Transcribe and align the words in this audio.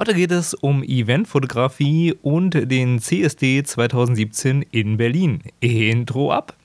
Heute 0.00 0.14
geht 0.14 0.32
es 0.32 0.54
um 0.54 0.82
Eventfotografie 0.82 2.16
und 2.22 2.54
den 2.54 3.00
CSD 3.00 3.62
2017 3.62 4.62
in 4.62 4.96
Berlin. 4.96 5.42
Intro 5.60 6.32
ab. 6.32 6.56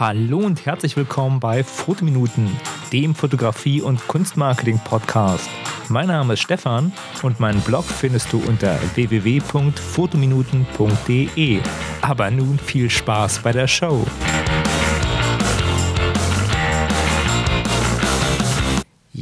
Hallo 0.00 0.38
und 0.38 0.66
herzlich 0.66 0.96
willkommen 0.96 1.38
bei 1.38 1.62
Fotominuten, 1.62 2.50
dem 2.92 3.14
Fotografie- 3.14 3.80
und 3.80 4.08
Kunstmarketing-Podcast. 4.08 5.48
Mein 5.88 6.08
Name 6.08 6.32
ist 6.32 6.40
Stefan 6.40 6.92
und 7.22 7.38
meinen 7.38 7.60
Blog 7.60 7.84
findest 7.84 8.32
du 8.32 8.42
unter 8.44 8.76
www.fotominuten.de. 8.96 11.60
Aber 12.00 12.30
nun 12.32 12.58
viel 12.58 12.90
Spaß 12.90 13.38
bei 13.38 13.52
der 13.52 13.68
Show. 13.68 14.04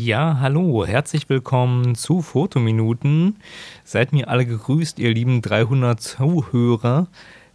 Ja, 0.02 0.38
hallo, 0.40 0.86
herzlich 0.86 1.28
willkommen 1.28 1.94
zu 1.94 2.22
Fotominuten. 2.22 3.36
Seid 3.84 4.14
mir 4.14 4.28
alle 4.28 4.46
gegrüßt, 4.46 4.98
ihr 4.98 5.12
lieben 5.12 5.42
300 5.42 6.00
Zuhörer. 6.00 7.06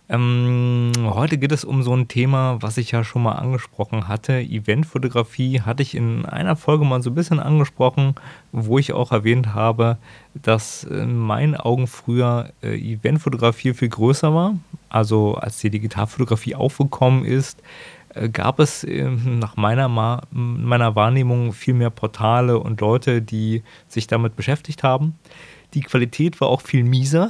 Ähm, 0.08 0.92
heute 1.06 1.40
geht 1.40 1.52
es 1.52 1.66
um 1.66 1.82
so 1.82 1.96
ein 1.96 2.08
Thema, 2.08 2.62
was 2.62 2.78
ich 2.78 2.92
ja 2.92 3.04
schon 3.04 3.24
mal 3.24 3.32
angesprochen 3.32 4.08
hatte. 4.08 4.34
Eventfotografie 4.42 5.62
hatte 5.62 5.82
ich 5.82 5.96
in 5.96 6.28
einer 6.28 6.56
Folge 6.56 6.86
mal 6.86 7.02
so 7.02 7.10
ein 7.10 7.16
bisschen 7.16 7.40
angesprochen, 7.40 8.14
wo 8.52 8.78
ich 8.78 8.94
auch 8.94 9.12
erwähnt 9.12 9.56
habe, 9.56 9.98
dass 10.36 10.84
in 10.84 11.18
meinen 11.18 11.56
Augen 11.56 11.88
früher 11.88 12.52
äh, 12.62 12.78
Eventfotografie 12.78 13.74
viel 13.74 13.90
größer 13.90 14.36
war. 14.36 14.54
Also 14.90 15.34
als 15.34 15.58
die 15.58 15.72
Digitalfotografie 15.72 16.54
aufgekommen 16.54 17.26
ist, 17.26 17.64
gab 18.32 18.60
es 18.60 18.84
äh, 18.84 19.04
nach 19.10 19.56
meiner, 19.58 19.88
meiner 20.32 20.96
Wahrnehmung 20.96 21.54
viel 21.54 21.74
mehr 21.74 21.90
Portale 21.90 22.60
und 22.60 22.82
Leute, 22.82 23.22
die 23.22 23.64
sich 23.88 24.08
damit 24.08 24.36
beschäftigt 24.36 24.84
haben. 24.84 25.16
Die 25.76 25.82
Qualität 25.82 26.42
war 26.42 26.48
auch 26.48 26.62
viel 26.62 26.86
mieser, 26.86 27.30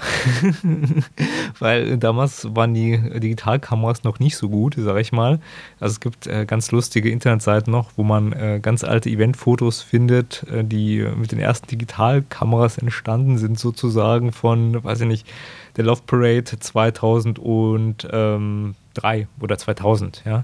weil 1.59 1.97
damals 1.97 2.47
waren 2.55 2.75
die 2.75 2.97
Digitalkameras 3.19 4.03
noch 4.03 4.19
nicht 4.19 4.38
so 4.38 4.49
gut, 4.49 4.75
sage 4.77 5.01
ich 5.01 5.11
mal. 5.11 5.39
Also 5.79 5.93
es 5.93 5.99
gibt 5.99 6.27
äh, 6.27 6.45
ganz 6.45 6.69
lustige 6.71 7.09
Internetseiten 7.09 7.71
noch, 7.71 7.89
wo 7.95 8.03
man 8.03 8.33
äh, 8.33 8.59
ganz 8.61 8.83
alte 8.83 9.09
Eventfotos 9.09 9.81
findet, 9.81 10.45
äh, 10.51 10.63
die 10.63 11.03
mit 11.17 11.31
den 11.31 11.39
ersten 11.39 11.66
Digitalkameras 11.67 12.77
entstanden 12.77 13.39
sind, 13.39 13.57
sozusagen 13.57 14.31
von, 14.31 14.83
weiß 14.83 15.01
ich 15.01 15.07
nicht, 15.07 15.27
der 15.75 15.85
Love 15.85 16.03
Parade 16.05 16.43
2003 16.43 19.27
oder 19.41 19.57
2000, 19.57 20.21
ja. 20.25 20.43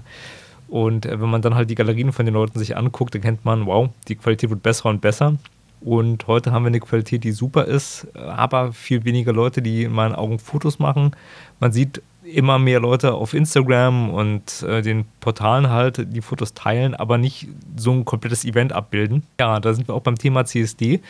Und 0.72 1.06
äh, 1.06 1.20
wenn 1.20 1.28
man 1.28 1.42
dann 1.42 1.54
halt 1.54 1.70
die 1.70 1.74
Galerien 1.74 2.12
von 2.12 2.24
den 2.24 2.34
Leuten 2.34 2.58
sich 2.58 2.76
anguckt, 2.76 3.14
dann 3.14 3.22
kennt 3.22 3.44
man, 3.44 3.66
wow, 3.66 3.90
die 4.08 4.16
Qualität 4.16 4.50
wird 4.50 4.62
besser 4.62 4.88
und 4.88 5.02
besser. 5.02 5.36
Und 5.84 6.26
heute 6.28 6.52
haben 6.52 6.62
wir 6.62 6.68
eine 6.68 6.80
Qualität, 6.80 7.24
die 7.24 7.32
super 7.32 7.64
ist, 7.64 8.06
aber 8.16 8.72
viel 8.72 9.04
weniger 9.04 9.32
Leute, 9.32 9.62
die 9.62 9.84
in 9.84 9.92
meinen 9.92 10.14
Augen 10.14 10.38
Fotos 10.38 10.78
machen. 10.78 11.16
Man 11.58 11.72
sieht 11.72 12.02
immer 12.22 12.60
mehr 12.60 12.78
Leute 12.78 13.14
auf 13.14 13.34
Instagram 13.34 14.10
und 14.10 14.62
äh, 14.62 14.80
den 14.80 15.06
Portalen 15.20 15.70
halt 15.70 16.14
die 16.14 16.20
Fotos 16.20 16.54
teilen, 16.54 16.94
aber 16.94 17.18
nicht 17.18 17.48
so 17.76 17.90
ein 17.90 18.04
komplettes 18.04 18.44
Event 18.44 18.72
abbilden. 18.72 19.24
Ja, 19.40 19.58
da 19.58 19.74
sind 19.74 19.88
wir 19.88 19.94
auch 19.94 20.02
beim 20.02 20.16
Thema 20.16 20.44
CSD. 20.44 21.00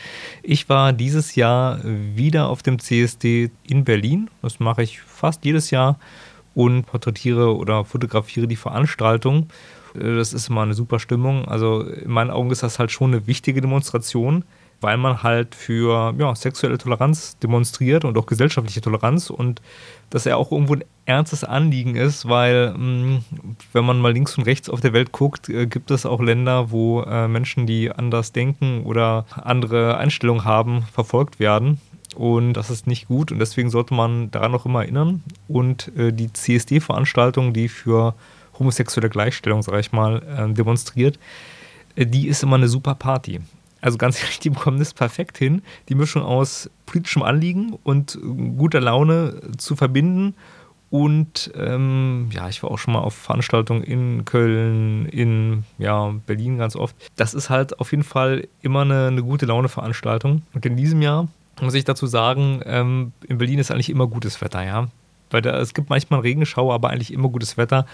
Ich 0.43 0.71
war 0.71 0.95
dieses 0.95 1.35
Jahr 1.35 1.81
wieder 1.85 2.49
auf 2.49 2.63
dem 2.63 2.79
CSD 2.79 3.51
in 3.69 3.85
Berlin. 3.85 4.31
Das 4.41 4.59
mache 4.59 4.83
ich 4.83 5.01
fast 5.01 5.45
jedes 5.45 5.71
Jahr 5.71 5.99
und 6.55 6.85
porträtiere 6.87 7.55
oder 7.57 7.85
fotografiere 7.85 8.47
die 8.47 8.57
Veranstaltung. 8.57 9.49
Äh, 9.95 10.17
das 10.17 10.33
ist 10.33 10.49
immer 10.49 10.63
eine 10.63 10.75
super 10.75 10.99
Stimmung. 10.99 11.47
Also 11.47 11.83
in 11.83 12.11
meinen 12.11 12.31
Augen 12.31 12.51
ist 12.51 12.63
das 12.63 12.79
halt 12.79 12.91
schon 12.91 13.13
eine 13.13 13.27
wichtige 13.27 13.61
Demonstration 13.61 14.45
weil 14.83 14.97
man 14.97 15.23
halt 15.23 15.55
für 15.55 16.15
ja, 16.19 16.35
sexuelle 16.35 16.79
Toleranz 16.79 17.39
demonstriert 17.39 18.05
und 18.05 18.19
auch 18.19 18.27
gesellschaftliche 18.27 18.81
Toleranz 18.81 19.31
und 19.31 19.63
dass 20.11 20.27
er 20.27 20.37
auch 20.37 20.53
irgendwo 20.53 20.75
ein 20.75 20.85
ernstes 21.07 21.45
Anliegen 21.45 21.97
ist, 21.97 22.29
weil 22.29 22.73
mh, 22.73 22.79
mm, 22.79 23.25
wenn 23.73 23.85
man 23.85 24.01
mal 24.01 24.13
links 24.13 24.37
und 24.37 24.45
rechts 24.45 24.69
auf 24.69 24.81
der 24.81 24.93
Welt 24.93 25.13
guckt, 25.13 25.49
äh, 25.49 25.67
gibt 25.67 25.91
es 25.91 26.07
auch 26.07 26.21
Länder, 26.21 26.71
wo 26.71 27.03
äh, 27.03 27.29
Menschen, 27.29 27.67
die 27.67 27.91
anders 27.91 28.33
denken 28.33 28.83
oder 28.85 29.25
andere 29.31 29.97
Einstellungen 29.97 30.45
haben, 30.45 30.83
verfolgt 30.93 31.41
werden. 31.41 31.81
Und 32.15 32.53
das 32.53 32.69
ist 32.69 32.87
nicht 32.87 33.09
gut 33.09 33.33
und 33.33 33.39
deswegen 33.39 33.71
sollte 33.71 33.95
man 33.95 34.31
daran 34.31 34.55
auch 34.55 34.67
immer 34.67 34.83
erinnern. 34.83 35.23
Und 35.49 35.97
äh, 35.97 36.13
die 36.13 36.33
CSD-Veranstaltung, 36.33 37.55
die 37.55 37.69
für 37.69 38.15
homosexuelle 38.59 39.09
Gleichstellung, 39.09 39.63
sag 39.63 39.79
ich 39.81 39.93
mal, 39.93 40.23
äh, 40.23 40.53
demonstriert, 40.53 41.19
äh, 41.97 42.07
die 42.07 42.29
ist 42.29 42.43
immer 42.43 42.57
eine 42.57 42.69
super 42.69 42.95
Party. 42.95 43.41
Also 43.83 43.99
ganz 43.99 44.19
ehrlich, 44.21 44.39
die 44.39 44.51
bekommen 44.51 44.79
das 44.79 44.95
perfekt 44.95 45.37
hin, 45.37 45.61
die 45.91 45.95
Mischung 45.95 46.23
aus 46.23 46.71
politischem 46.87 47.23
Anliegen 47.23 47.77
und 47.83 48.19
guter 48.57 48.81
Laune 48.81 49.41
zu 49.59 49.77
verbinden. 49.77 50.35
Und 50.89 51.51
ähm, 51.57 52.29
ja, 52.33 52.49
ich 52.49 52.63
war 52.63 52.71
auch 52.71 52.79
schon 52.79 52.93
mal 52.93 53.01
auf 53.01 53.15
Veranstaltungen 53.15 53.83
in 53.83 54.25
Köln, 54.25 55.07
in 55.07 55.65
ja, 55.79 56.15
Berlin 56.27 56.59
ganz 56.59 56.77
oft. 56.77 56.95
Das 57.17 57.35
ist 57.35 57.51
halt 57.51 57.81
auf 57.81 57.91
jeden 57.91 58.05
Fall 58.05 58.47
immer 58.61 58.83
eine, 58.83 59.09
eine 59.09 59.23
gute 59.23 59.47
Laune-Veranstaltung. 59.47 60.43
Und 60.53 60.67
in 60.67 60.77
diesem 60.77 61.03
Jahr 61.03 61.29
muss 61.61 61.75
ich 61.75 61.85
dazu 61.85 62.07
sagen, 62.07 62.61
ähm, 62.67 63.13
in 63.27 63.39
Berlin 63.39 63.59
ist 63.59 63.71
eigentlich 63.71 63.91
immer 63.91 64.07
gutes 64.07 64.41
Wetter, 64.43 64.63
ja. 64.65 64.89
Weil 65.31 65.43
da, 65.43 65.59
es 65.59 65.73
gibt 65.73 65.89
manchmal 65.89 66.21
Regenschauer, 66.21 66.75
aber 66.75 66.91
eigentlich 66.91 67.13
immer 67.13 67.31
gutes 67.31 67.57
Wetter. 67.57 67.87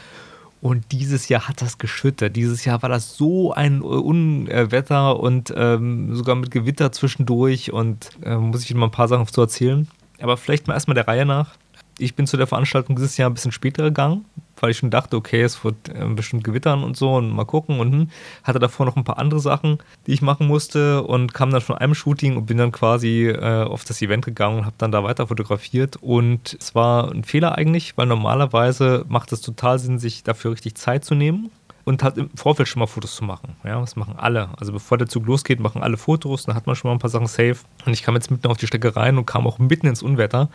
Und 0.60 0.91
dieses 0.91 1.28
Jahr 1.28 1.48
hat 1.48 1.62
das 1.62 1.78
geschüttet. 1.78 2.34
Dieses 2.34 2.64
Jahr 2.64 2.82
war 2.82 2.88
das 2.88 3.16
so 3.16 3.52
ein 3.52 3.80
Unwetter 3.80 5.20
und 5.20 5.52
ähm, 5.56 6.14
sogar 6.16 6.34
mit 6.34 6.50
Gewitter 6.50 6.91
zwischendurch. 6.91 7.72
Und 7.72 8.10
äh, 8.22 8.36
muss 8.36 8.64
ich 8.64 8.70
Ihnen 8.70 8.80
mal 8.80 8.86
ein 8.86 8.92
paar 8.92 9.08
Sachen 9.08 9.26
zu 9.26 9.41
erzählen. 9.41 9.86
Aber 10.20 10.36
vielleicht 10.36 10.66
mal 10.66 10.74
erstmal 10.74 10.97
der 10.97 11.06
Reihe 11.06 11.26
nach 11.26 11.56
ich 11.98 12.14
bin 12.14 12.26
zu 12.26 12.36
der 12.36 12.47
Veranstaltung 12.47 12.97
dieses 12.97 13.16
Jahr 13.16 13.28
ein 13.28 13.34
bisschen 13.34 13.52
später 13.52 13.82
gegangen, 13.82 14.24
weil 14.62 14.70
ich 14.70 14.78
schon 14.78 14.91
dachte, 14.91 15.16
okay, 15.16 15.42
es 15.42 15.62
wird 15.64 15.88
äh, 15.88 16.04
bestimmt 16.06 16.44
gewittern 16.44 16.84
und 16.84 16.96
so 16.96 17.14
und 17.14 17.30
mal 17.30 17.44
gucken 17.44 17.80
und 17.80 17.92
hm, 17.92 18.10
hatte 18.44 18.58
davor 18.58 18.86
noch 18.86 18.96
ein 18.96 19.04
paar 19.04 19.19
andere 19.19 19.41
Sachen, 19.41 19.78
die 20.06 20.12
ich 20.12 20.22
machen 20.22 20.46
musste 20.46 21.02
und 21.02 21.34
kam 21.34 21.50
dann 21.50 21.60
von 21.60 21.76
einem 21.76 21.94
Shooting 21.94 22.36
und 22.36 22.46
bin 22.46 22.58
dann 22.58 22.72
quasi 22.72 23.28
äh, 23.28 23.64
auf 23.64 23.84
das 23.84 24.02
Event 24.02 24.24
gegangen 24.24 24.58
und 24.58 24.66
habe 24.66 24.76
dann 24.78 24.92
da 24.92 25.04
weiter 25.04 25.26
fotografiert 25.26 25.97
und 25.97 26.56
es 26.60 26.74
war 26.74 27.10
ein 27.10 27.24
Fehler 27.24 27.56
eigentlich, 27.56 27.97
weil 27.97 28.06
normalerweise 28.06 29.04
macht 29.08 29.32
es 29.32 29.41
total 29.41 29.78
Sinn, 29.78 29.98
sich 29.98 30.22
dafür 30.22 30.52
richtig 30.52 30.76
Zeit 30.76 31.04
zu 31.04 31.14
nehmen 31.14 31.50
und 31.88 32.02
hat 32.02 32.18
im 32.18 32.28
Vorfeld 32.36 32.68
schon 32.68 32.80
mal 32.80 32.86
Fotos 32.86 33.16
zu 33.16 33.24
machen. 33.24 33.56
Ja, 33.64 33.80
das 33.80 33.97
machen 33.97 34.14
alle. 34.18 34.50
Also 34.58 34.72
bevor 34.72 34.98
der 34.98 35.08
Zug 35.08 35.26
losgeht, 35.26 35.58
machen 35.58 35.82
alle 35.82 35.97
Fotos, 35.97 36.44
dann 36.44 36.54
hat 36.54 36.66
man 36.66 36.76
schon 36.76 36.91
mal 36.91 36.94
ein 36.94 36.98
paar 36.98 37.08
Sachen 37.08 37.26
safe. 37.26 37.56
Und 37.86 37.94
ich 37.94 38.02
kam 38.02 38.14
jetzt 38.14 38.30
mitten 38.30 38.47
auf 38.47 38.58
die 38.58 38.66
Strecke 38.66 38.94
rein 38.94 39.16
und 39.16 39.24
kam 39.24 39.47
auch 39.47 39.58
mitten 39.58 39.86
ins 39.86 40.02
Unwetter. 40.02 40.50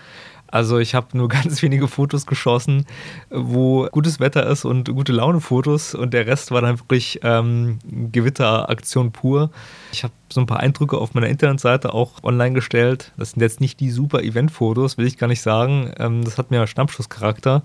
Also 0.53 0.77
ich 0.77 0.93
habe 0.93 1.17
nur 1.17 1.29
ganz 1.29 1.63
wenige 1.63 1.87
Fotos 1.87 2.27
geschossen, 2.27 2.85
wo 3.31 3.87
gutes 3.87 4.19
Wetter 4.19 4.45
ist 4.45 4.65
und 4.65 4.87
gute 4.87 5.11
Laune-Fotos 5.11 5.95
und 5.95 6.13
der 6.13 6.27
Rest 6.27 6.51
war 6.51 6.61
dann 6.61 6.79
wirklich 6.79 7.21
ähm, 7.23 7.79
Gewitteraktion 8.11 9.11
pur. 9.11 9.49
Ich 9.91 10.03
habe 10.03 10.13
so 10.31 10.41
ein 10.41 10.45
paar 10.45 10.59
Eindrücke 10.59 10.99
auf 10.99 11.15
meiner 11.15 11.25
Internetseite 11.25 11.91
auch 11.91 12.23
online 12.23 12.53
gestellt. 12.53 13.13
Das 13.17 13.31
sind 13.31 13.41
jetzt 13.41 13.61
nicht 13.61 13.79
die 13.79 13.89
super 13.89 14.21
Event-Fotos, 14.21 14.99
will 14.99 15.07
ich 15.07 15.17
gar 15.17 15.25
nicht 15.25 15.41
sagen. 15.41 15.91
Ähm, 15.97 16.23
das 16.23 16.37
hat 16.37 16.51
mehr 16.51 16.67
Schnappschusscharakter. 16.67 17.63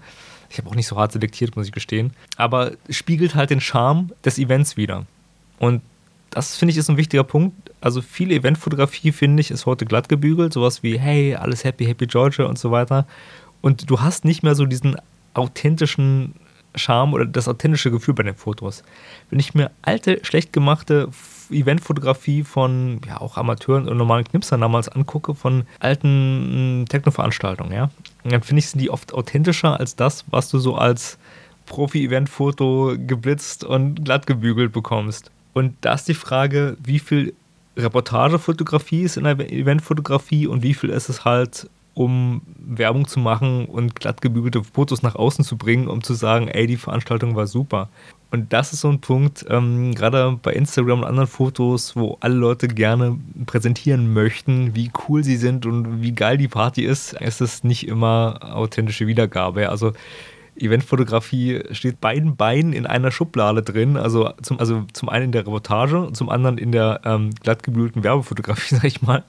Ich 0.48 0.56
habe 0.56 0.70
auch 0.70 0.74
nicht 0.74 0.86
so 0.86 0.96
hart 0.96 1.12
selektiert, 1.12 1.56
muss 1.56 1.66
ich 1.66 1.72
gestehen. 1.72 2.14
Aber 2.38 2.72
spiegelt 2.88 3.34
halt 3.34 3.50
den 3.50 3.60
Charme 3.60 4.12
des 4.24 4.38
Events 4.38 4.78
wieder. 4.78 5.04
Und 5.58 5.82
das 6.30 6.56
finde 6.56 6.72
ich 6.72 6.78
ist 6.78 6.90
ein 6.90 6.96
wichtiger 6.96 7.24
Punkt. 7.24 7.54
Also 7.80 8.02
viele 8.02 8.34
Eventfotografie, 8.34 9.12
finde 9.12 9.40
ich, 9.40 9.50
ist 9.50 9.66
heute 9.66 9.86
glatt 9.86 10.08
gebügelt. 10.08 10.52
Sowas 10.52 10.82
wie, 10.82 10.98
hey, 10.98 11.34
alles 11.34 11.64
happy, 11.64 11.86
happy 11.86 12.06
Georgia 12.06 12.46
und 12.46 12.58
so 12.58 12.70
weiter. 12.70 13.06
Und 13.60 13.90
du 13.90 14.00
hast 14.00 14.24
nicht 14.24 14.42
mehr 14.42 14.54
so 14.54 14.66
diesen 14.66 14.96
authentischen 15.34 16.34
Charme 16.74 17.14
oder 17.14 17.26
das 17.26 17.48
authentische 17.48 17.90
Gefühl 17.90 18.14
bei 18.14 18.22
den 18.22 18.34
Fotos. 18.34 18.82
Wenn 19.30 19.40
ich 19.40 19.54
mir 19.54 19.70
alte, 19.82 20.20
schlecht 20.22 20.52
gemachte 20.52 21.08
Eventfotografie 21.50 22.44
von 22.44 23.00
ja 23.06 23.20
auch 23.20 23.36
Amateuren 23.36 23.88
und 23.88 23.96
normalen 23.96 24.24
Knipsern 24.24 24.60
damals 24.60 24.88
angucke, 24.88 25.34
von 25.34 25.64
alten 25.80 26.84
Techno-Veranstaltungen, 26.88 27.72
ja, 27.72 27.90
dann 28.24 28.42
finde 28.42 28.60
ich, 28.60 28.68
sind 28.68 28.80
die 28.80 28.90
oft 28.90 29.14
authentischer 29.14 29.80
als 29.80 29.96
das, 29.96 30.24
was 30.30 30.50
du 30.50 30.58
so 30.58 30.76
als 30.76 31.18
Profi-Event-Foto 31.66 32.96
geblitzt 32.98 33.64
und 33.64 34.04
glatt 34.04 34.26
gebügelt 34.26 34.72
bekommst. 34.72 35.30
Und 35.58 35.74
da 35.80 35.94
ist 35.94 36.06
die 36.06 36.14
Frage, 36.14 36.76
wie 36.84 37.00
viel 37.00 37.34
Reportagefotografie 37.76 39.02
ist 39.02 39.16
in 39.16 39.24
der 39.24 39.40
Eventfotografie 39.52 40.46
und 40.46 40.62
wie 40.62 40.72
viel 40.72 40.90
ist 40.90 41.08
es 41.08 41.24
halt, 41.24 41.68
um 41.94 42.42
Werbung 42.60 43.08
zu 43.08 43.18
machen 43.18 43.64
und 43.64 43.96
glatt 43.96 44.20
gebügelte 44.20 44.62
Fotos 44.62 45.02
nach 45.02 45.16
außen 45.16 45.44
zu 45.44 45.56
bringen, 45.56 45.88
um 45.88 46.04
zu 46.04 46.14
sagen, 46.14 46.46
ey, 46.46 46.68
die 46.68 46.76
Veranstaltung 46.76 47.34
war 47.34 47.48
super. 47.48 47.88
Und 48.30 48.52
das 48.52 48.72
ist 48.72 48.82
so 48.82 48.88
ein 48.88 49.00
Punkt, 49.00 49.46
ähm, 49.48 49.96
gerade 49.96 50.38
bei 50.40 50.52
Instagram 50.52 51.00
und 51.00 51.06
anderen 51.06 51.26
Fotos, 51.26 51.96
wo 51.96 52.18
alle 52.20 52.36
Leute 52.36 52.68
gerne 52.68 53.18
präsentieren 53.46 54.12
möchten, 54.12 54.76
wie 54.76 54.92
cool 55.08 55.24
sie 55.24 55.38
sind 55.38 55.66
und 55.66 56.02
wie 56.02 56.12
geil 56.12 56.38
die 56.38 56.46
Party 56.46 56.84
ist, 56.84 57.14
ist 57.14 57.40
es 57.40 57.64
nicht 57.64 57.88
immer 57.88 58.38
authentische 58.42 59.08
Wiedergabe. 59.08 59.70
Also 59.70 59.92
Eventfotografie 60.60 61.62
steht 61.72 62.00
beiden 62.00 62.36
Beinen 62.36 62.72
in 62.72 62.86
einer 62.86 63.10
Schublade 63.10 63.62
drin. 63.62 63.96
Also 63.96 64.32
zum, 64.42 64.58
also 64.58 64.84
zum 64.92 65.08
einen 65.08 65.26
in 65.26 65.32
der 65.32 65.42
Reportage, 65.42 66.10
zum 66.12 66.28
anderen 66.28 66.58
in 66.58 66.72
der 66.72 67.00
ähm, 67.04 67.30
glattgebügelten 67.42 68.04
Werbefotografie, 68.04 68.74
sag 68.76 68.84
ich 68.84 69.02
mal. 69.02 69.24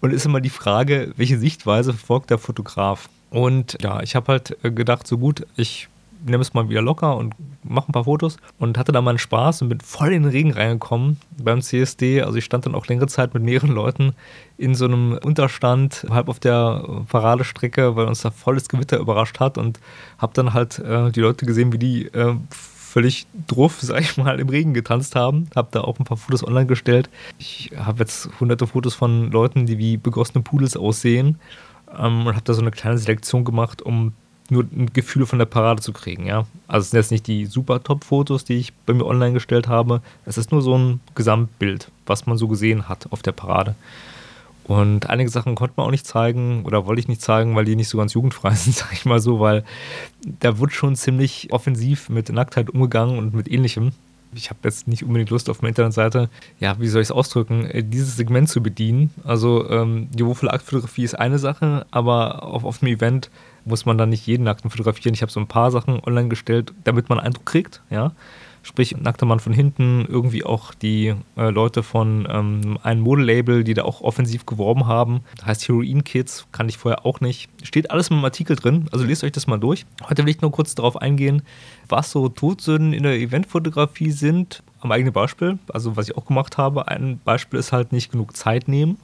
Und 0.00 0.12
ist 0.12 0.26
immer 0.26 0.40
die 0.40 0.50
Frage, 0.50 1.12
welche 1.16 1.38
Sichtweise 1.38 1.92
verfolgt 1.92 2.30
der 2.30 2.38
Fotograf? 2.38 3.08
Und 3.30 3.78
ja, 3.82 4.02
ich 4.02 4.14
habe 4.14 4.32
halt 4.32 4.56
gedacht, 4.62 5.06
so 5.06 5.18
gut, 5.18 5.46
ich 5.56 5.88
nehme 6.24 6.42
es 6.42 6.54
mal 6.54 6.68
wieder 6.68 6.82
locker 6.82 7.16
und 7.16 7.34
mache 7.62 7.90
ein 7.90 7.92
paar 7.92 8.04
Fotos 8.04 8.36
und 8.58 8.78
hatte 8.78 8.92
da 8.92 9.00
meinen 9.00 9.18
Spaß 9.18 9.62
und 9.62 9.68
bin 9.68 9.80
voll 9.80 10.12
in 10.12 10.22
den 10.22 10.32
Regen 10.32 10.52
reingekommen 10.52 11.18
beim 11.38 11.60
CSD. 11.60 12.22
Also 12.22 12.38
ich 12.38 12.44
stand 12.44 12.66
dann 12.66 12.74
auch 12.74 12.86
längere 12.86 13.08
Zeit 13.08 13.34
mit 13.34 13.42
mehreren 13.42 13.70
Leuten 13.70 14.14
in 14.58 14.74
so 14.74 14.84
einem 14.86 15.18
Unterstand, 15.22 16.06
halb 16.10 16.28
auf 16.28 16.38
der 16.38 16.84
Paradestrecke, 17.08 17.96
weil 17.96 18.06
uns 18.06 18.22
da 18.22 18.30
volles 18.30 18.68
Gewitter 18.68 18.98
überrascht 18.98 19.40
hat 19.40 19.58
und 19.58 19.80
habe 20.18 20.32
dann 20.34 20.54
halt 20.54 20.78
äh, 20.78 21.10
die 21.10 21.20
Leute 21.20 21.46
gesehen, 21.46 21.72
wie 21.72 21.78
die 21.78 22.06
äh, 22.06 22.34
völlig 22.50 23.26
druff, 23.46 23.78
sag 23.80 24.00
ich 24.00 24.16
mal, 24.16 24.40
im 24.40 24.48
Regen 24.48 24.72
getanzt 24.72 25.16
haben. 25.16 25.48
Habe 25.54 25.68
da 25.70 25.82
auch 25.82 25.98
ein 25.98 26.04
paar 26.04 26.16
Fotos 26.16 26.46
online 26.46 26.66
gestellt. 26.66 27.10
Ich 27.38 27.70
habe 27.76 28.00
jetzt 28.00 28.30
hunderte 28.40 28.66
Fotos 28.66 28.94
von 28.94 29.30
Leuten, 29.30 29.66
die 29.66 29.78
wie 29.78 29.96
begossene 29.96 30.42
Pudels 30.42 30.76
aussehen 30.76 31.38
ähm, 31.98 32.26
und 32.26 32.34
habe 32.34 32.44
da 32.44 32.54
so 32.54 32.62
eine 32.62 32.70
kleine 32.70 32.98
Selektion 32.98 33.44
gemacht, 33.44 33.82
um 33.82 34.12
nur 34.50 34.64
ein 34.64 34.90
Gefühl 34.92 35.26
von 35.26 35.38
der 35.38 35.46
Parade 35.46 35.82
zu 35.82 35.92
kriegen, 35.92 36.26
ja. 36.26 36.46
Also 36.68 36.84
es 36.84 36.90
sind 36.90 36.98
jetzt 36.98 37.10
nicht 37.10 37.26
die 37.26 37.46
super 37.46 37.82
Top-Fotos, 37.82 38.44
die 38.44 38.54
ich 38.54 38.72
bei 38.72 38.94
mir 38.94 39.06
online 39.06 39.32
gestellt 39.32 39.68
habe. 39.68 40.02
Es 40.24 40.38
ist 40.38 40.52
nur 40.52 40.62
so 40.62 40.76
ein 40.76 41.00
Gesamtbild, 41.14 41.90
was 42.06 42.26
man 42.26 42.38
so 42.38 42.48
gesehen 42.48 42.88
hat 42.88 43.08
auf 43.10 43.22
der 43.22 43.32
Parade. 43.32 43.74
Und 44.64 45.08
einige 45.08 45.30
Sachen 45.30 45.54
konnte 45.54 45.74
man 45.76 45.86
auch 45.86 45.92
nicht 45.92 46.06
zeigen 46.06 46.64
oder 46.64 46.86
wollte 46.86 46.98
ich 46.98 47.06
nicht 47.06 47.22
zeigen, 47.22 47.54
weil 47.54 47.64
die 47.64 47.76
nicht 47.76 47.88
so 47.88 47.98
ganz 47.98 48.14
jugendfrei 48.14 48.50
sind, 48.54 48.74
sag 48.74 48.92
ich 48.92 49.04
mal 49.04 49.20
so, 49.20 49.38
weil 49.38 49.64
da 50.40 50.58
wird 50.58 50.72
schon 50.72 50.96
ziemlich 50.96 51.52
offensiv 51.52 52.08
mit 52.08 52.28
Nacktheit 52.30 52.70
umgegangen 52.70 53.18
und 53.18 53.34
mit 53.34 53.48
ähnlichem. 53.48 53.92
Ich 54.36 54.50
habe 54.50 54.60
jetzt 54.64 54.86
nicht 54.86 55.02
unbedingt 55.02 55.30
Lust 55.30 55.48
auf 55.48 55.62
meiner 55.62 55.70
Internetseite, 55.70 56.28
ja, 56.60 56.78
wie 56.78 56.88
soll 56.88 57.02
ich 57.02 57.08
es 57.08 57.12
ausdrücken, 57.12 57.64
äh, 57.66 57.82
dieses 57.82 58.16
Segment 58.16 58.48
zu 58.48 58.62
bedienen. 58.62 59.10
Also 59.24 59.68
ähm, 59.68 60.08
die 60.12 60.24
Wofel 60.24 60.50
Aktfotografie 60.50 61.04
ist 61.04 61.14
eine 61.14 61.38
Sache, 61.38 61.86
aber 61.90 62.42
auf, 62.44 62.64
auf 62.64 62.78
dem 62.78 62.88
Event 62.88 63.30
muss 63.64 63.86
man 63.86 63.98
dann 63.98 64.10
nicht 64.10 64.26
jeden 64.26 64.44
Nackten 64.44 64.70
fotografieren. 64.70 65.14
Ich 65.14 65.22
habe 65.22 65.32
so 65.32 65.40
ein 65.40 65.48
paar 65.48 65.70
Sachen 65.70 66.00
online 66.04 66.28
gestellt, 66.28 66.72
damit 66.84 67.08
man 67.08 67.18
einen 67.18 67.28
Eindruck 67.28 67.46
kriegt, 67.46 67.82
ja. 67.90 68.12
Sprich, 68.66 68.96
nackter 68.96 69.26
Mann 69.26 69.38
von 69.38 69.52
hinten, 69.52 70.06
irgendwie 70.08 70.44
auch 70.44 70.74
die 70.74 71.14
äh, 71.36 71.50
Leute 71.50 71.84
von 71.84 72.26
ähm, 72.28 72.78
einem 72.82 73.00
Modelabel, 73.00 73.62
die 73.62 73.74
da 73.74 73.84
auch 73.84 74.00
offensiv 74.00 74.44
geworben 74.44 74.88
haben. 74.88 75.20
Das 75.36 75.46
heißt 75.46 75.68
Heroin 75.68 76.02
Kids, 76.02 76.48
kann 76.50 76.68
ich 76.68 76.76
vorher 76.76 77.06
auch 77.06 77.20
nicht. 77.20 77.48
Steht 77.62 77.92
alles 77.92 78.08
im 78.08 78.24
Artikel 78.24 78.56
drin, 78.56 78.88
also 78.90 79.04
lest 79.04 79.22
euch 79.22 79.30
das 79.30 79.46
mal 79.46 79.58
durch. 79.60 79.86
Heute 80.08 80.24
will 80.24 80.30
ich 80.30 80.40
nur 80.40 80.50
kurz 80.50 80.74
darauf 80.74 81.00
eingehen, 81.00 81.42
was 81.88 82.10
so 82.10 82.28
Todsünden 82.28 82.92
in 82.92 83.04
der 83.04 83.16
Eventfotografie 83.16 84.10
sind. 84.10 84.64
Am 84.80 84.90
eigenen 84.90 85.12
Beispiel, 85.12 85.60
also 85.72 85.96
was 85.96 86.08
ich 86.08 86.16
auch 86.16 86.26
gemacht 86.26 86.58
habe. 86.58 86.88
Ein 86.88 87.20
Beispiel 87.24 87.60
ist 87.60 87.70
halt 87.70 87.92
nicht 87.92 88.10
genug 88.10 88.36
Zeit 88.36 88.66
nehmen. 88.66 88.98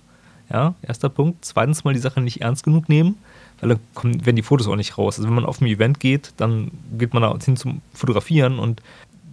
Ja, 0.50 0.74
erster 0.82 1.08
Punkt. 1.08 1.44
Zweitens 1.44 1.84
mal 1.84 1.94
die 1.94 2.00
Sache 2.00 2.20
nicht 2.20 2.40
ernst 2.40 2.64
genug 2.64 2.88
nehmen 2.88 3.14
weil 3.60 3.68
dann 3.68 3.80
kommen, 3.94 4.26
werden 4.26 4.36
die 4.36 4.42
Fotos 4.42 4.66
auch 4.66 4.76
nicht 4.76 4.98
raus. 4.98 5.18
Also 5.18 5.28
wenn 5.28 5.36
man 5.36 5.46
auf 5.46 5.60
ein 5.60 5.66
Event 5.66 6.00
geht, 6.00 6.34
dann 6.36 6.72
geht 6.98 7.14
man 7.14 7.22
da 7.22 7.32
hin 7.42 7.56
zum 7.56 7.80
Fotografieren 7.94 8.58
und 8.58 8.82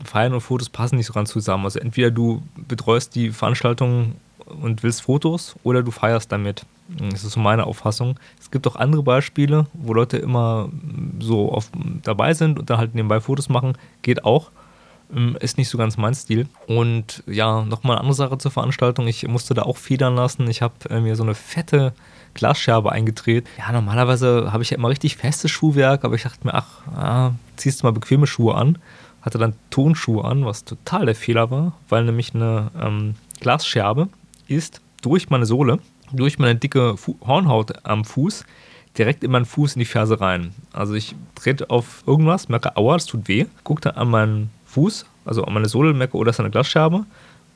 Feiern 0.03 0.33
und 0.33 0.41
Fotos 0.41 0.69
passen 0.69 0.95
nicht 0.95 1.05
so 1.05 1.13
ganz 1.13 1.29
zusammen. 1.29 1.65
Also 1.65 1.79
entweder 1.79 2.11
du 2.11 2.41
betreust 2.55 3.15
die 3.15 3.31
Veranstaltung 3.31 4.15
und 4.61 4.83
willst 4.83 5.01
Fotos 5.01 5.55
oder 5.63 5.83
du 5.83 5.91
feierst 5.91 6.31
damit. 6.31 6.65
Das 7.11 7.23
ist 7.23 7.33
so 7.33 7.39
meine 7.39 7.65
Auffassung. 7.65 8.19
Es 8.39 8.49
gibt 8.49 8.65
auch 8.67 8.75
andere 8.75 9.03
Beispiele, 9.03 9.67
wo 9.73 9.93
Leute 9.93 10.17
immer 10.17 10.69
so 11.19 11.51
auf, 11.51 11.69
dabei 12.03 12.33
sind 12.33 12.57
und 12.59 12.69
dann 12.69 12.79
halt 12.79 12.95
nebenbei 12.95 13.21
Fotos 13.21 13.47
machen. 13.49 13.77
Geht 14.01 14.25
auch. 14.25 14.49
Ähm, 15.15 15.37
ist 15.39 15.57
nicht 15.57 15.69
so 15.69 15.77
ganz 15.77 15.97
mein 15.97 16.15
Stil. 16.15 16.47
Und 16.67 17.23
ja, 17.27 17.63
nochmal 17.63 17.93
eine 17.93 18.01
andere 18.01 18.15
Sache 18.15 18.37
zur 18.39 18.51
Veranstaltung. 18.51 19.07
Ich 19.07 19.27
musste 19.27 19.53
da 19.53 19.63
auch 19.63 19.77
federn 19.77 20.15
lassen. 20.15 20.49
Ich 20.49 20.61
habe 20.61 20.73
äh, 20.89 20.99
mir 20.99 21.15
so 21.15 21.23
eine 21.23 21.35
fette 21.35 21.93
Glasscherbe 22.33 22.91
eingedreht. 22.91 23.47
Ja, 23.57 23.71
normalerweise 23.71 24.51
habe 24.51 24.63
ich 24.63 24.71
ja 24.71 24.77
immer 24.77 24.89
richtig 24.89 25.17
festes 25.17 25.51
Schuhwerk, 25.51 26.03
aber 26.05 26.15
ich 26.15 26.23
dachte 26.23 26.45
mir, 26.45 26.53
ach, 26.53 26.87
ah, 26.95 27.31
ziehst 27.55 27.81
du 27.81 27.87
mal 27.87 27.91
bequeme 27.91 28.27
Schuhe 28.27 28.55
an. 28.55 28.77
Hatte 29.21 29.37
dann 29.37 29.53
Tonschuhe 29.69 30.23
an, 30.23 30.45
was 30.45 30.65
total 30.65 31.05
der 31.05 31.15
Fehler 31.15 31.51
war, 31.51 31.73
weil 31.89 32.05
nämlich 32.05 32.33
eine 32.33 32.71
ähm, 32.81 33.15
Glasscherbe 33.39 34.09
ist 34.47 34.81
durch 35.01 35.29
meine 35.29 35.45
Sohle, 35.45 35.79
durch 36.11 36.39
meine 36.39 36.55
dicke 36.55 36.97
Fu 36.97 37.15
Hornhaut 37.25 37.85
am 37.85 38.05
Fuß, 38.05 38.45
direkt 38.97 39.23
in 39.23 39.31
meinen 39.31 39.45
Fuß 39.45 39.75
in 39.75 39.79
die 39.79 39.85
Ferse 39.85 40.19
rein. 40.19 40.53
Also 40.73 40.93
ich 40.93 41.15
trete 41.35 41.69
auf 41.69 42.03
irgendwas, 42.07 42.49
merke, 42.49 42.75
aua, 42.77 42.95
das 42.95 43.05
tut 43.05 43.27
weh, 43.27 43.45
gucke 43.63 43.81
dann 43.81 43.95
an 43.95 44.09
meinen 44.09 44.49
Fuß, 44.65 45.05
also 45.25 45.43
an 45.43 45.53
meine 45.53 45.69
Sohle, 45.69 45.93
merke, 45.93 46.17
oh, 46.17 46.23
das 46.23 46.35
ist 46.35 46.39
eine 46.39 46.49
Glasscherbe 46.49 47.05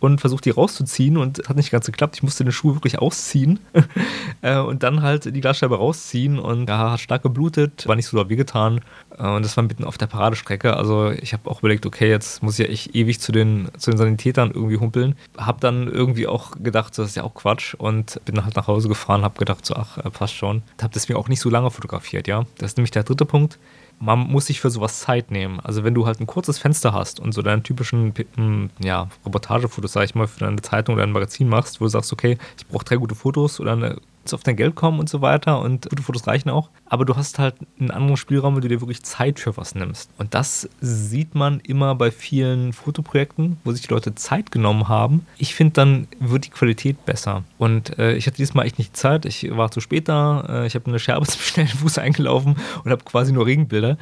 und 0.04 0.20
versucht 0.20 0.44
die 0.44 0.50
rauszuziehen 0.50 1.16
und 1.16 1.48
hat 1.48 1.56
nicht 1.56 1.72
ganz 1.72 1.86
geklappt. 1.86 2.18
Ich 2.18 2.24
musste 2.24 2.44
den 2.44 2.52
Schuh 2.52 2.74
wirklich 2.74 3.00
ausziehen 3.00 3.62
äh, 4.42 4.58
und 4.58 4.84
dann 4.84 5.02
halt 5.02 5.34
die 5.34 5.40
Glasscheibe 5.40 5.78
rausziehen 5.78 6.40
und 6.40 6.68
ja, 6.68 6.92
hat 6.92 7.00
stark 7.00 7.24
geblutet, 7.24 7.88
war 7.88 7.96
nicht 7.96 8.08
so 8.08 8.18
doll 8.18 8.28
wehgetan 8.28 8.82
äh, 9.18 9.26
und 9.26 9.46
das 9.46 9.56
war 9.56 9.64
mitten 9.64 9.86
auf 9.86 9.98
der 9.98 10.08
Paradestrecke. 10.08 10.76
Also 10.76 11.12
ich 11.12 11.32
habe 11.32 11.50
auch 11.50 11.60
überlegt, 11.60 11.86
okay, 11.86 12.10
jetzt 12.10 12.44
muss 12.44 12.60
ich 12.60 12.68
ja 12.68 12.72
echt 12.74 12.94
ewig 12.94 13.22
zu 13.22 13.32
den, 13.32 13.70
zu 13.78 13.92
den 13.92 13.98
Sanitätern 13.98 14.52
irgendwie 14.52 14.78
humpeln. 14.78 15.16
Hab 15.38 15.62
dann 15.62 15.88
irgendwie 15.88 16.28
auch 16.28 16.52
gedacht, 16.62 16.98
das 16.98 17.08
ist 17.08 17.16
ja 17.16 17.24
auch 17.24 17.34
Quatsch 17.34 17.74
und 17.74 18.20
bin 18.26 18.44
halt 18.44 18.58
nach 18.58 18.68
Hause 18.68 18.90
gefahren, 18.90 19.24
hab 19.24 19.38
gedacht, 19.38 19.66
so 19.66 19.74
ach, 19.78 20.00
äh, 20.00 20.10
passt 20.10 20.36
schon. 20.36 20.64
Hab 20.82 20.92
deswegen 20.92 21.18
auch 21.18 21.30
nicht 21.30 21.40
so 21.40 21.50
lange 21.50 21.72
fotografiert, 21.72 22.28
ja. 22.28 22.44
Das 22.58 22.72
ist 22.72 22.78
nämlich 22.78 22.92
der 22.92 23.04
dritte 23.04 23.24
Punkt 23.24 23.58
man 24.00 24.20
muss 24.20 24.48
sich 24.48 24.60
für 24.60 24.70
sowas 24.70 25.00
Zeit 25.00 25.32
nehmen. 25.32 25.60
Also 25.60 25.84
wenn 25.84 25.94
du 25.94 26.06
halt 26.06 26.20
ein 26.20 26.28
kurzes 26.28 26.60
Fenster 26.60 26.94
hast 26.94 27.20
und 27.20 27.32
so 27.34 27.42
deinen 27.42 27.64
typischen 27.64 28.14
hm, 28.36 28.70
ja, 28.84 29.08
Reportagefotos, 29.26 29.94
sag 29.94 30.04
ich 30.04 30.16
mal, 30.16 30.28
für 30.28 30.42
deine 30.42 30.62
Zeitung 30.62 30.96
oder 30.96 31.04
ein 31.04 31.12
Magazin 31.12 31.48
machst, 31.48 31.80
wo 31.80 31.86
du 31.86 31.90
sagst, 31.90 32.12
okay, 32.12 32.38
ich 32.58 32.68
brauche 32.68 32.86
drei 32.86 32.98
gute 32.98 33.16
Fotos 33.16 33.60
oder 33.60 33.74
eine 33.74 33.98
auf 34.32 34.44
dein 34.44 34.56
Geld 34.56 34.76
kommen 34.76 35.00
und 35.00 35.10
so 35.10 35.22
weiter 35.22 35.60
und 35.60 35.90
gute 35.90 36.04
Fotos 36.04 36.28
reichen 36.28 36.50
auch. 36.50 36.70
Aber 36.86 37.04
du 37.04 37.16
hast 37.16 37.40
halt 37.40 37.56
einen 37.80 37.92
anderen 37.92 38.18
Spielraum, 38.18 38.56
wenn 38.56 38.62
du 38.62 38.68
dir 38.68 38.80
wirklich 38.80 39.04
Zeit 39.04 39.40
für 39.40 39.58
was 39.58 39.76
nimmst. 39.76 40.12
Und 40.18 40.34
das 40.34 40.70
sieht 40.80 41.36
man 41.36 41.60
immer 41.62 41.96
bei 41.96 42.12
vielen 42.12 42.72
Fotoprojekten, 42.72 43.58
wo 43.64 43.72
sich 43.72 43.82
die 43.82 43.94
Leute 43.94 44.16
Zeit 44.16 44.52
genommen 44.52 44.88
haben. 44.88 45.26
Ich 45.38 45.56
finde, 45.56 45.74
dann 45.74 46.08
wird 46.20 46.46
die 46.46 46.52
Qualität 46.52 47.06
besser. 47.06 47.44
Und 47.58 47.98
äh, 47.98 48.14
ich 48.14 48.28
hatte 48.28 48.38
diesmal 48.38 48.66
echt 48.66 48.78
nicht 48.78 48.96
Zeit. 48.96 49.26
Ich 49.26 49.50
war 49.56 49.72
zu 49.72 49.82
spät 49.82 50.08
da. 50.08 50.46
Äh, 50.48 50.68
ich 50.68 50.76
habe 50.76 50.86
eine 50.86 51.00
Scherbe 51.00 51.26
zum 51.28 51.42
schnellen 51.42 51.70
Fuß 51.70 51.98
eingelaufen 51.98 52.56
und 52.84 52.92
habe 52.92 53.04
quasi 53.04 53.34
nur 53.34 53.48
Regenbilder. 53.48 53.98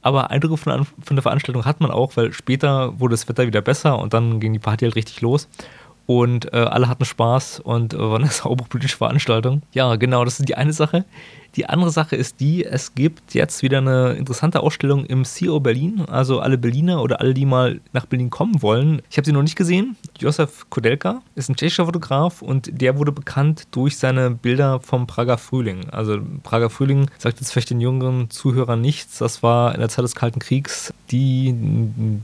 Aber 0.00 0.30
Eindrücke 0.30 0.56
von, 0.56 0.86
von 1.02 1.16
der 1.16 1.22
Veranstaltung 1.22 1.64
hat 1.64 1.80
man 1.80 1.90
auch, 1.90 2.16
weil 2.16 2.32
später 2.32 2.98
wurde 3.00 3.14
das 3.14 3.28
Wetter 3.28 3.46
wieder 3.46 3.60
besser 3.60 3.98
und 3.98 4.14
dann 4.14 4.38
ging 4.38 4.52
die 4.52 4.60
Party 4.60 4.84
halt 4.84 4.94
richtig 4.94 5.20
los 5.20 5.48
und 6.06 6.52
äh, 6.52 6.56
alle 6.56 6.88
hatten 6.88 7.04
Spaß 7.04 7.60
und 7.60 7.94
äh, 7.94 7.98
war 7.98 8.18
eine 8.18 8.26
saubere 8.30 8.68
politische 8.68 8.96
Veranstaltung. 8.96 9.62
Ja, 9.72 9.96
genau, 9.96 10.24
das 10.24 10.40
ist 10.40 10.48
die 10.48 10.54
eine 10.56 10.72
Sache. 10.72 11.04
Die 11.56 11.66
andere 11.66 11.90
Sache 11.90 12.16
ist 12.16 12.40
die, 12.40 12.64
es 12.64 12.94
gibt 12.94 13.32
jetzt 13.32 13.62
wieder 13.62 13.78
eine 13.78 14.12
interessante 14.12 14.60
Ausstellung 14.60 15.06
im 15.06 15.24
CEO 15.24 15.58
Berlin. 15.60 16.02
Also 16.06 16.40
alle 16.40 16.58
Berliner 16.58 17.02
oder 17.02 17.20
alle, 17.20 17.32
die 17.32 17.46
mal 17.46 17.80
nach 17.94 18.04
Berlin 18.04 18.28
kommen 18.28 18.60
wollen. 18.60 19.00
Ich 19.10 19.16
habe 19.16 19.24
sie 19.24 19.32
noch 19.32 19.42
nicht 19.42 19.56
gesehen. 19.56 19.96
Josef 20.18 20.68
Kodelka 20.68 21.22
ist 21.34 21.48
ein 21.48 21.56
tschechischer 21.56 21.86
Fotograf 21.86 22.42
und 22.42 22.80
der 22.82 22.98
wurde 22.98 23.10
bekannt 23.10 23.68
durch 23.70 23.96
seine 23.96 24.30
Bilder 24.30 24.80
vom 24.80 25.06
Prager 25.06 25.38
Frühling. 25.38 25.88
Also 25.88 26.18
Prager 26.42 26.68
Frühling 26.68 27.10
sagt 27.16 27.40
jetzt 27.40 27.52
vielleicht 27.52 27.70
den 27.70 27.80
jüngeren 27.80 28.28
Zuhörern 28.28 28.82
nichts. 28.82 29.18
Das 29.18 29.42
war 29.42 29.74
in 29.74 29.80
der 29.80 29.88
Zeit 29.88 30.04
des 30.04 30.14
Kalten 30.14 30.40
Kriegs 30.40 30.92
die, 31.10 31.54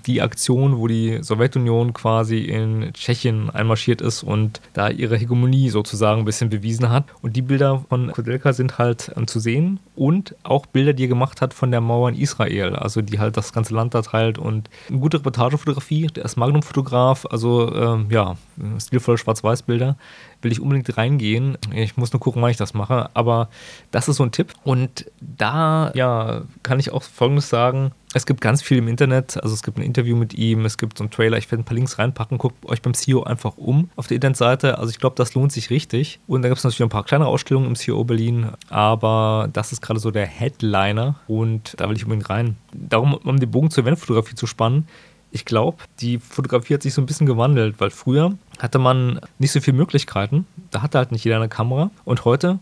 die 0.07 0.21
Aktion, 0.21 0.79
wo 0.79 0.89
die 0.89 1.23
Sowjetunion 1.23 1.95
quasi 1.95 2.39
in 2.41 2.93
Tschechien 2.93 3.49
einmarschiert 3.49 4.03
ist 4.03 4.23
und 4.23 4.61
da 4.75 4.91
ihre 4.91 5.17
Hegemonie 5.17 5.71
sozusagen 5.71 6.21
ein 6.21 6.25
bisschen 6.27 6.51
bewiesen 6.51 6.91
hat. 6.91 7.05
Und 7.23 7.37
die 7.37 7.43
Bilder 7.43 7.85
von 7.89 8.13
Kodelka 8.13 8.53
sind 8.53 8.79
halt 8.79 9.17
ähm, 9.23 9.29
zu 9.29 9.41
sehen 9.41 9.81
und 10.03 10.35
auch 10.43 10.67
Bilder, 10.67 10.95
die 10.95 11.05
er 11.05 11.09
gemacht 11.09 11.41
hat 11.41 11.55
von 11.55 11.71
der 11.71 11.81
Mauer 11.81 12.09
in 12.09 12.17
Israel, 12.17 12.75
also 12.75 13.03
die 13.03 13.21
halt 13.21 13.37
das 13.37 13.53
ganze 13.53 13.73
Land 13.73 13.95
da 13.95 14.03
teilt 14.03 14.37
und 14.37 14.69
eine 14.89 14.99
gute 14.99 15.19
Reportagefotografie, 15.19 16.09
der 16.09 16.25
ist 16.25 16.37
Magnum-Fotograf, 16.37 17.25
also 17.31 17.73
ähm, 17.73 18.09
ja, 18.11 18.35
stilvolle 18.81 19.17
Schwarz-Weiß-Bilder, 19.17 19.97
will 20.43 20.51
ich 20.51 20.61
unbedingt 20.61 20.97
reingehen. 20.97 21.57
Ich 21.73 21.97
muss 21.97 22.13
nur 22.13 22.19
gucken, 22.19 22.43
wann 22.43 22.51
ich 22.51 22.57
das 22.57 22.75
mache, 22.75 23.11
aber 23.15 23.49
das 23.93 24.09
ist 24.09 24.17
so 24.17 24.25
ein 24.25 24.33
Tipp. 24.33 24.53
Und 24.65 25.07
da, 25.21 25.93
ja, 25.95 26.43
kann 26.65 26.81
ich 26.81 26.93
auch 26.93 27.05
Folgendes 27.05 27.49
sagen, 27.49 27.93
es 28.15 28.27
gibt 28.27 28.41
ganz 28.41 28.61
viel 28.63 28.79
im 28.79 28.89
Internet, 28.89 29.43
also 29.43 29.55
es 29.55 29.63
gibt 29.63 29.79
ein 29.79 29.83
Interview 29.83 30.17
mit 30.17 30.35
ihm, 30.35 30.67
es 30.67 30.77
gibt 30.77 30.99
so 30.99 31.05
einen 31.05 31.11
Trailer, 31.11 31.39
ich 31.39 31.51
werde 31.51 31.63
ein 31.63 31.65
paar 31.65 31.75
Links 31.75 31.99
reinpacken, 31.99 32.37
guckt 32.39 32.65
euch 32.67 32.83
beim 32.83 32.93
CEO 32.95 33.23
einfach 33.23 33.57
um 33.57 33.91
auf 33.97 34.07
der 34.07 34.17
Internetseite. 34.17 34.79
Also 34.79 34.91
ich 34.91 34.99
glaube, 34.99 35.17
das 35.17 35.35
lohnt 35.35 35.53
sich 35.53 35.71
richtig. 35.71 36.21
Und 36.27 36.43
dann 36.43 36.51
gibt 36.51 36.59
es 36.59 36.65
natürlich 36.65 36.83
ein 36.83 36.91
paar 36.91 37.05
kleinere 37.05 37.29
Ausstellungen 37.29 37.69
im 37.69 37.75
CEO 37.75 38.05
Berlin, 38.05 38.49
aber 38.69 39.49
das 39.53 39.73
ist 39.73 39.81
gerade 39.81 39.92
so 39.99 40.11
der 40.11 40.27
Headliner 40.27 41.17
und 41.27 41.75
da 41.79 41.89
will 41.89 41.97
ich 41.97 42.05
unbedingt 42.05 42.31
rein. 42.31 42.57
Darum, 42.73 43.15
um 43.15 43.41
den 43.41 43.51
Bogen 43.51 43.71
zur 43.71 43.85
Eventfotografie 43.85 44.35
zu 44.35 44.47
spannen, 44.47 44.87
ich 45.31 45.47
glaube, 45.47 45.79
die 46.01 46.19
Fotografie 46.19 46.75
hat 46.75 46.83
sich 46.83 46.93
so 46.93 47.01
ein 47.01 47.07
bisschen 47.07 47.27
gewandelt, 47.27 47.77
weil 47.79 47.91
früher 47.91 48.37
hatte 48.59 48.79
man 48.79 49.19
nicht 49.39 49.53
so 49.53 49.61
viele 49.61 49.77
Möglichkeiten. 49.77 50.47
Da 50.71 50.83
hatte 50.83 50.99
halt 50.99 51.11
nicht 51.11 51.25
jeder 51.25 51.37
eine 51.37 51.49
Kamera. 51.49 51.91
Und 52.05 52.27
heute 52.27 52.59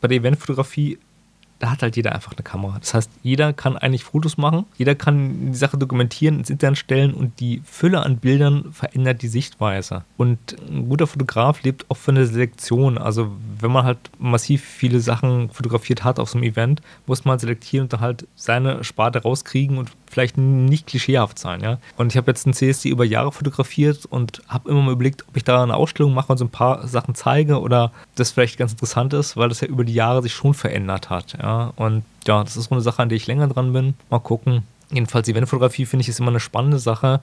bei 0.00 0.08
der 0.08 0.18
Eventfotografie 0.18 0.98
da 1.64 1.70
hat 1.70 1.82
halt 1.82 1.96
jeder 1.96 2.12
einfach 2.12 2.32
eine 2.32 2.42
Kamera. 2.42 2.78
Das 2.78 2.92
heißt, 2.92 3.10
jeder 3.22 3.54
kann 3.54 3.78
eigentlich 3.78 4.04
Fotos 4.04 4.36
machen, 4.36 4.66
jeder 4.76 4.94
kann 4.94 5.52
die 5.52 5.56
Sache 5.56 5.78
dokumentieren, 5.78 6.40
ins 6.40 6.50
Internet 6.50 6.76
stellen 6.76 7.14
und 7.14 7.40
die 7.40 7.62
Fülle 7.64 8.02
an 8.02 8.18
Bildern 8.18 8.70
verändert 8.70 9.22
die 9.22 9.28
Sichtweise. 9.28 10.04
Und 10.18 10.38
ein 10.68 10.90
guter 10.90 11.06
Fotograf 11.06 11.62
lebt 11.62 11.90
auch 11.90 11.96
von 11.96 12.16
der 12.16 12.26
Selektion. 12.26 12.98
Also 12.98 13.32
wenn 13.60 13.72
man 13.72 13.86
halt 13.86 13.98
massiv 14.18 14.62
viele 14.62 15.00
Sachen 15.00 15.48
fotografiert 15.48 16.04
hat 16.04 16.18
auf 16.18 16.28
so 16.28 16.36
einem 16.36 16.44
Event, 16.46 16.82
muss 17.06 17.24
man 17.24 17.38
selektieren 17.38 17.84
und 17.84 17.94
dann 17.94 18.00
halt 18.00 18.28
seine 18.34 18.84
Sparte 18.84 19.22
rauskriegen 19.22 19.78
und 19.78 19.90
vielleicht 20.14 20.38
nicht 20.38 20.86
klischeehaft 20.86 21.38
sein. 21.38 21.60
Ja? 21.60 21.78
Und 21.96 22.12
ich 22.12 22.16
habe 22.16 22.30
jetzt 22.30 22.46
einen 22.46 22.54
CSD 22.54 22.90
über 22.90 23.04
Jahre 23.04 23.32
fotografiert 23.32 24.06
und 24.06 24.42
habe 24.48 24.70
immer 24.70 24.82
mal 24.82 24.92
überlegt, 24.92 25.26
ob 25.28 25.36
ich 25.36 25.44
da 25.44 25.62
eine 25.62 25.74
Ausstellung 25.74 26.14
mache 26.14 26.30
und 26.30 26.38
so 26.38 26.44
ein 26.44 26.50
paar 26.50 26.86
Sachen 26.86 27.14
zeige 27.14 27.60
oder 27.60 27.90
das 28.14 28.30
vielleicht 28.30 28.58
ganz 28.58 28.72
interessant 28.72 29.12
ist, 29.12 29.36
weil 29.36 29.48
das 29.48 29.60
ja 29.60 29.66
über 29.66 29.84
die 29.84 29.94
Jahre 29.94 30.22
sich 30.22 30.32
schon 30.32 30.54
verändert 30.54 31.10
hat. 31.10 31.36
Ja? 31.42 31.53
Und 31.76 32.04
ja, 32.26 32.42
das 32.42 32.56
ist 32.56 32.66
so 32.66 32.74
eine 32.74 32.82
Sache, 32.82 33.02
an 33.02 33.08
der 33.08 33.16
ich 33.16 33.26
länger 33.26 33.48
dran 33.48 33.72
bin. 33.72 33.94
Mal 34.10 34.20
gucken. 34.20 34.62
Jedenfalls, 34.90 35.28
Eventfotografie 35.28 35.86
finde 35.86 36.02
ich 36.02 36.08
ist 36.08 36.20
immer 36.20 36.30
eine 36.30 36.40
spannende 36.40 36.78
Sache 36.78 37.20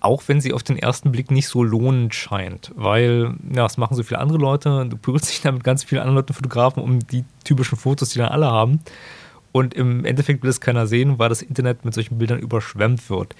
auch 0.00 0.22
wenn 0.26 0.40
sie 0.40 0.52
auf 0.52 0.62
den 0.62 0.78
ersten 0.78 1.10
Blick 1.10 1.30
nicht 1.30 1.48
so 1.48 1.62
lohnend 1.62 2.14
scheint, 2.14 2.72
weil 2.76 3.34
ja, 3.52 3.62
das 3.62 3.78
machen 3.78 3.96
so 3.96 4.02
viele 4.02 4.20
andere 4.20 4.38
Leute. 4.38 4.86
Du 4.88 4.96
prügelst 4.96 5.28
dich 5.28 5.40
da 5.40 5.50
mit 5.50 5.64
ganz 5.64 5.84
vielen 5.84 6.00
anderen 6.00 6.16
Leuten 6.16 6.34
Fotografen 6.34 6.82
um 6.82 7.00
die 7.00 7.24
typischen 7.44 7.76
Fotos, 7.76 8.10
die 8.10 8.18
dann 8.18 8.28
alle 8.28 8.46
haben. 8.46 8.80
Und 9.50 9.74
im 9.74 10.04
Endeffekt 10.04 10.42
will 10.42 10.50
es 10.50 10.60
keiner 10.60 10.86
sehen, 10.86 11.18
weil 11.18 11.30
das 11.30 11.42
Internet 11.42 11.84
mit 11.84 11.94
solchen 11.94 12.18
Bildern 12.18 12.38
überschwemmt 12.38 13.10
wird. 13.10 13.34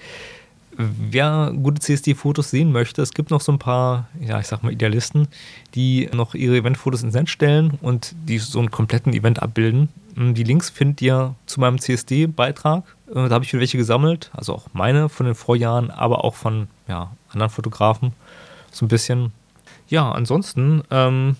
Wer 0.75 1.53
gute 1.61 1.81
CSD-Fotos 1.81 2.51
sehen 2.51 2.71
möchte, 2.71 3.01
es 3.01 3.13
gibt 3.13 3.31
noch 3.31 3.41
so 3.41 3.51
ein 3.51 3.59
paar, 3.59 4.07
ja, 4.19 4.39
ich 4.39 4.47
sag 4.47 4.63
mal 4.63 4.71
Idealisten, 4.71 5.27
die 5.75 6.09
noch 6.13 6.35
ihre 6.35 6.57
Eventfotos 6.57 7.03
ins 7.03 7.13
Netz 7.13 7.29
stellen 7.29 7.77
und 7.81 8.15
die 8.27 8.37
so 8.37 8.59
einen 8.59 8.71
kompletten 8.71 9.13
Event 9.13 9.41
abbilden. 9.41 9.89
Die 10.19 10.43
Links 10.43 10.69
findet 10.69 11.01
ihr 11.01 11.35
zu 11.45 11.59
meinem 11.59 11.79
CSD-Beitrag. 11.79 12.83
Äh, 13.09 13.13
da 13.13 13.29
habe 13.29 13.45
ich 13.45 13.53
wieder 13.53 13.61
welche 13.61 13.77
gesammelt, 13.77 14.29
also 14.33 14.53
auch 14.53 14.67
meine 14.73 15.09
von 15.09 15.25
den 15.25 15.35
Vorjahren, 15.35 15.91
aber 15.91 16.23
auch 16.23 16.35
von 16.35 16.67
ja, 16.87 17.11
anderen 17.29 17.49
Fotografen. 17.49 18.13
So 18.71 18.85
ein 18.85 18.89
bisschen. 18.89 19.31
Ja, 19.87 20.11
ansonsten 20.11 20.83
ähm, 20.91 21.37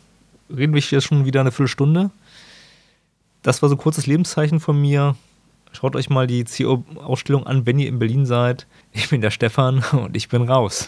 reden 0.50 0.74
wir 0.74 0.82
hier 0.82 1.02
schon 1.02 1.26
wieder 1.26 1.42
eine 1.42 1.52
Viertelstunde 1.52 2.10
das 3.42 3.62
war 3.62 3.70
so 3.70 3.76
ein 3.76 3.80
kurzes 3.80 4.06
Lebenszeichen 4.06 4.60
von 4.60 4.80
mir. 4.80 5.16
Schaut 5.72 5.96
euch 5.96 6.10
mal 6.10 6.28
die 6.28 6.44
CO-Ausstellung 6.44 7.46
an, 7.46 7.66
wenn 7.66 7.80
ihr 7.80 7.88
in 7.88 8.00
Berlin 8.00 8.26
seid. 8.26 8.66
Ich 8.92 9.10
bin 9.10 9.22
der 9.22 9.32
Stefan 9.32 9.84
und 9.92 10.16
ich 10.18 10.30
bin 10.30 10.44
raus. 10.44 10.88